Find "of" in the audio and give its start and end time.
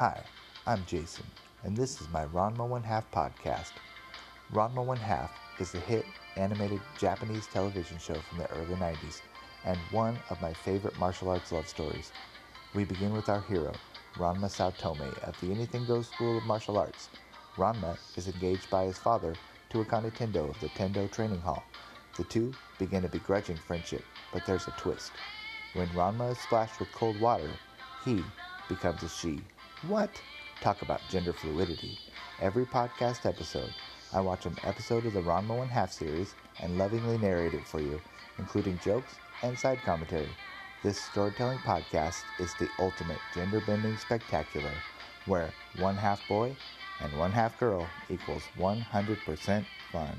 10.30-10.40, 15.22-15.38, 16.38-16.44, 20.48-20.58, 35.06-35.14